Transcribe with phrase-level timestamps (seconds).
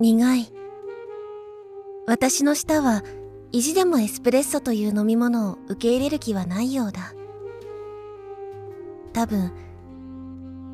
[0.00, 0.52] 苦い。
[2.06, 3.02] 私の舌は
[3.50, 7.14] 意地でもエスプレッソという飲み物を受け入れる気はないようだ。
[9.12, 9.52] 多分、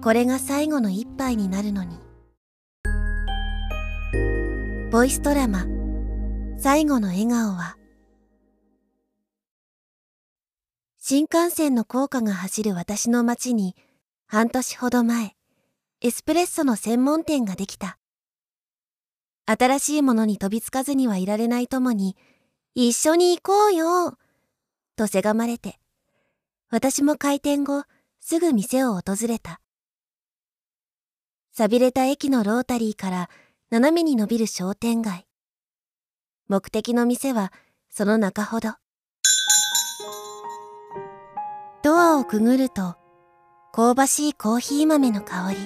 [0.02, 1.98] これが最後の一杯になるのに。
[4.91, 5.66] ボイストラマ、
[6.59, 7.77] 最後の笑顔は、
[10.98, 13.77] 新幹線の高架が走る私の街に、
[14.27, 15.36] 半年ほど前、
[16.00, 17.99] エスプレッソの専門店ができた。
[19.46, 22.16] 新しいものに飛びつかずにはいられないともに、
[22.75, 24.16] 一緒に行こうよ
[24.96, 25.79] とせがまれて、
[26.71, 27.85] 私も開店後、
[28.21, 29.61] すぐ店を訪れた。
[31.52, 33.30] 錆びれた駅のロータリーから
[33.70, 35.27] 斜めに伸びる商店街。
[36.48, 37.52] 目的の店は
[37.91, 38.70] その中ほど。
[41.83, 42.97] ドアをくぐると、
[43.72, 45.56] 香ばしいコーヒー豆の香り。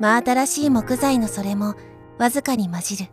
[0.00, 1.74] 真新しい木材のそれも
[2.18, 3.10] わずかに混じる。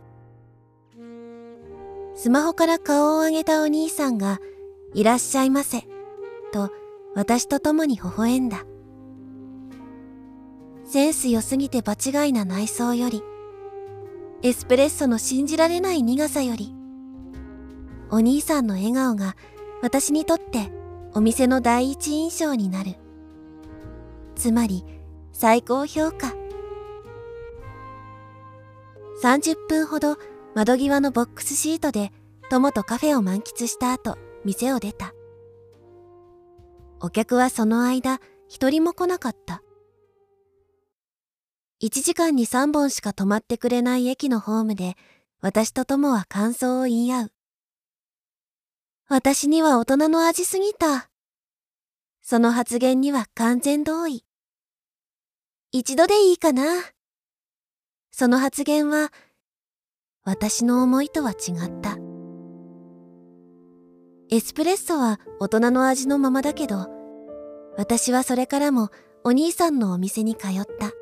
[2.14, 4.40] スマホから顔を上げたお兄さんが、
[4.94, 5.86] いらっしゃいませ、
[6.52, 6.70] と
[7.14, 8.64] 私と共に微笑んだ。
[10.84, 13.22] センス良すぎて場違いな内装より、
[14.42, 16.74] エスプレッソの信じられない苦さより、
[18.10, 19.34] お兄さんの笑顔が
[19.82, 20.70] 私にとって
[21.12, 22.94] お店の第一印象になる。
[24.36, 24.84] つまり、
[25.32, 26.35] 最高評価。
[29.22, 30.16] 30分ほど
[30.54, 32.12] 窓際のボックスシートで
[32.50, 35.12] 友とカフェを満喫した後、店を出た。
[37.00, 39.62] お客はその間、一人も来なかった。
[41.82, 44.94] 1時間に3本しか止まってくれない駅のホームで、
[45.40, 47.32] 私と友は感想を言い合う。
[49.08, 51.10] 私には大人の味すぎた。
[52.22, 54.24] その発言には完全同意。
[55.70, 56.62] 一度でいいかな。
[58.18, 59.12] その発言は、
[60.24, 61.98] 私の思いとは違った。
[64.30, 66.86] エスプレッソは大人の味のままだけど、
[67.76, 68.88] 私はそれからも
[69.22, 70.92] お兄さんのお店に通った。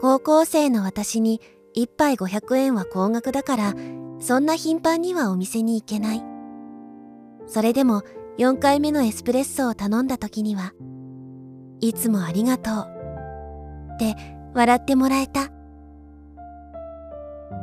[0.00, 1.42] 高校生の私に
[1.74, 3.74] 一杯500円は高額だから、
[4.20, 6.24] そんな頻繁にはお店に行けない。
[7.46, 8.02] それでも
[8.38, 10.72] 4回目のエスプレッソを頼んだ時には、
[11.82, 12.88] いつもありがとう。
[13.92, 15.50] って笑ってもらえた。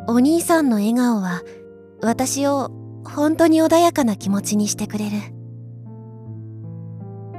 [0.08, 1.42] お兄さんの笑顔は
[2.02, 2.72] 私を
[3.04, 5.18] 本当に穏やかな気持ちにしてくれる。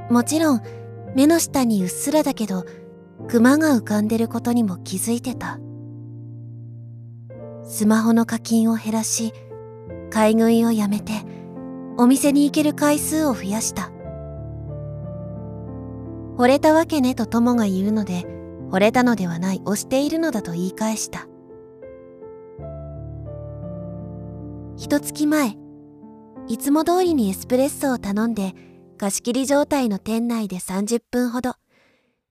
[0.09, 0.61] もちろん
[1.15, 2.65] 目の下にうっすらだけど
[3.27, 5.59] クマが浮かんでることにも気づいてた。
[7.63, 9.33] スマホの課金を減らし、
[10.09, 11.11] 買い食いをやめて、
[11.97, 13.91] お店に行ける回数を増やした。
[16.37, 18.36] 惚れたわけねと友が言うので、
[18.69, 21.27] 惚れたのではない、押しているのだと言い返した。
[24.77, 25.57] 一月前、
[26.47, 28.53] いつも通りにエスプレッソを頼んで、
[28.97, 31.55] 貸し切り状態の店内で30分ほど、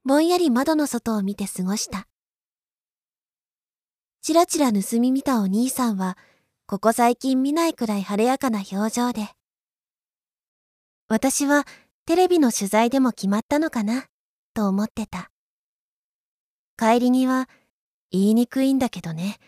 [0.04, 2.06] ぼんやり窓の外を見て過ごした。
[4.22, 6.16] ちらちら盗み見たお兄さんは、
[6.66, 9.28] ここ最近見ないくらい晴れやかな表情で。
[11.08, 11.64] 私は
[12.06, 14.06] テレビの取材でも決まったのかな、
[14.54, 15.30] と思ってた。
[16.78, 17.47] 帰り際、
[18.10, 19.38] 言いにくいんだけどね、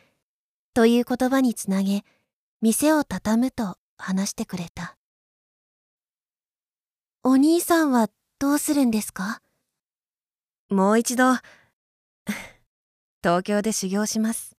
[0.75, 2.05] という言葉につなげ、
[2.61, 4.97] 店を畳むと話してくれた。
[7.23, 9.43] お兄さんはどうするんですか？
[10.71, 11.35] もう一度、
[13.23, 14.57] 東京で修行します。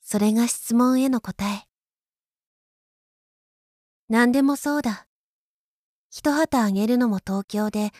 [0.00, 1.66] それが質問への答え。
[4.08, 5.06] 何でもそうだ。
[6.10, 7.92] 一旗あげるのも東京で、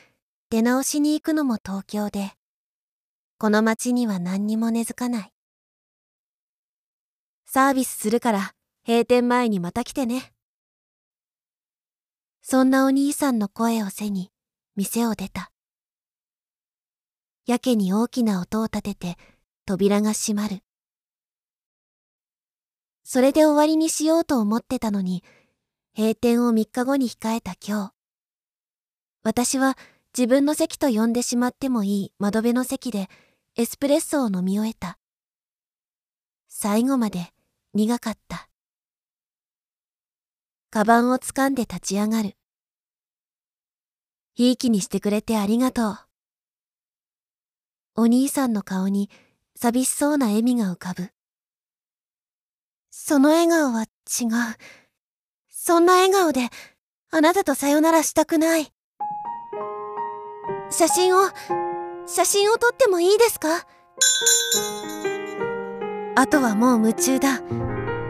[0.49, 2.33] 出直しに行くのも東京で、
[3.39, 5.33] この街には何にも根付かない。
[7.45, 8.55] サービスするから
[8.87, 10.33] 閉店前にまた来てね。
[12.41, 14.31] そんなお兄さんの声を背に
[14.75, 15.53] 店を出た。
[17.44, 19.17] やけに大きな音を立てて
[19.67, 20.62] 扉が閉まる。
[23.05, 25.23] それで終わりにしようと思ってたのに、
[25.94, 27.93] 閉店を3日後に控えた今日。
[29.23, 29.77] 私は
[30.17, 33.11] 自分の席と呼んでしまってもいい窓辺の席で
[33.58, 34.99] エスプレッソを飲み終えた。
[36.47, 37.32] 最後まで
[37.73, 38.50] 苦かった。
[40.70, 42.37] カバンを掴んで立ち上がる。
[44.35, 45.99] ひいきにしてくれてありがとう。
[47.94, 49.08] お兄さんの顔に
[49.55, 51.08] 寂しそうな笑みが浮かぶ。
[52.91, 53.88] その笑顔は違う。
[55.49, 56.50] そんな笑顔で
[57.11, 58.70] あなたとさよならしたくない。
[60.70, 61.20] 写真を、
[62.08, 63.67] 写真を撮ってもいいですか？
[66.14, 67.43] あとはもう夢中だ。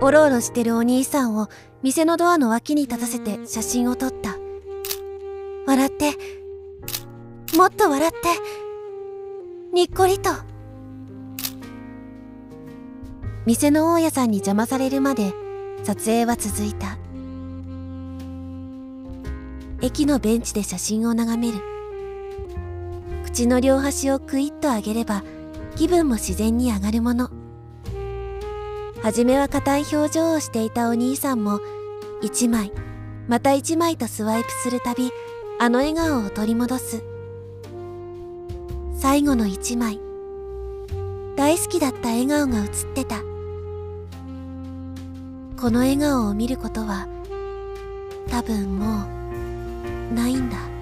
[0.02, 1.48] おろおろしてるお兄さんを
[1.82, 4.36] 店のドアの脇に立たせて写真を撮った。
[5.66, 6.12] 笑って。
[7.56, 8.18] もっと笑って。
[9.72, 10.30] にっこりと。
[13.46, 15.32] 店の大家さんに邪魔されるまで
[15.84, 16.98] 撮影は続いた。
[19.80, 21.58] 駅のベンチで写真を眺める。
[23.36, 25.22] 口の両端をクイッと上げれば
[25.76, 27.28] 気分も自然に上がるもの。
[29.02, 31.60] 初めは硬い表情をしていたお兄さんも
[32.22, 32.72] 一枚
[33.28, 35.10] また一枚とスワイプするたび
[35.60, 37.04] あの笑顔を取り戻す。
[38.98, 40.00] 最後の一枚。
[41.36, 43.18] 大好きだった笑顔が映ってた。
[45.60, 47.06] この笑顔を見ることは
[48.30, 49.04] 多分も
[50.10, 50.75] うないんだ。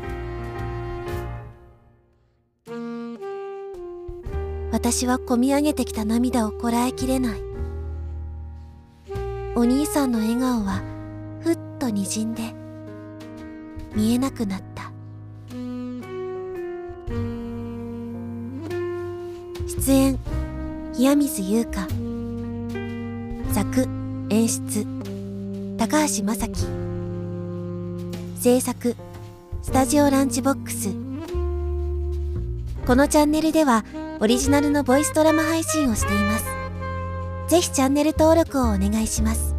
[4.85, 7.41] 私はこみ上げてきた涙をこらえきれない。
[9.57, 10.83] お兄さんの笑顔は
[11.41, 12.53] ふっとにじんで
[13.95, 14.93] 見えなくなった。
[19.67, 20.19] 出演
[20.99, 21.89] 冷水優香。
[23.55, 23.89] 作
[24.29, 24.87] 演出
[25.79, 26.67] 高橋正樹。
[28.39, 28.95] 制作
[29.63, 30.91] スタジオランチボックス。
[32.87, 33.83] このチャンネルでは
[34.21, 36.45] オリジナルのボイスドラマ配信をしています。
[37.49, 39.54] ぜひチャンネル登録をお願いします。